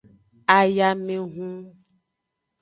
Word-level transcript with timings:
Ayamehun. 0.55 1.53